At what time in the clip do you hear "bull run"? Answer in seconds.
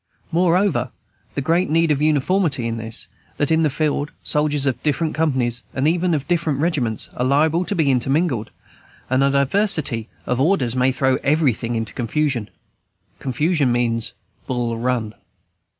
14.47-15.11